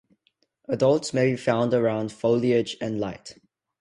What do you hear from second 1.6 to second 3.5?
around foliage and light.